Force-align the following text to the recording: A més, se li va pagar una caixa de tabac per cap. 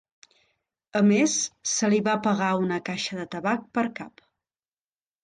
A 0.99 1.01
més, 1.09 1.35
se 1.71 1.89
li 1.93 1.99
va 2.07 2.15
pagar 2.29 2.47
una 2.63 2.79
caixa 2.89 3.19
de 3.19 3.27
tabac 3.37 3.69
per 3.79 3.85
cap. 4.01 4.25